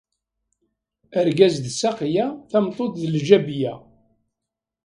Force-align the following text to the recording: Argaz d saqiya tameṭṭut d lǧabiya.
Argaz 1.19 1.55
d 1.65 1.67
saqiya 1.79 2.25
tameṭṭut 2.51 2.93
d 3.01 3.03
lǧabiya. 3.15 3.73